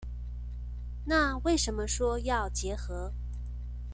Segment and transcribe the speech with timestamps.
[1.05, 3.13] 那為什麼說要結合